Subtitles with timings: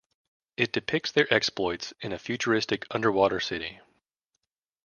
[0.57, 3.81] It depicts their exploits in a futuristic underwater city.